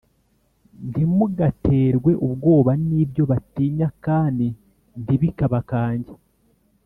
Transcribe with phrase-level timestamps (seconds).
[0.89, 4.47] Ntimugaterwe ubwoba n’ibyo batinya, kandi
[5.03, 6.13] ntibikabakange.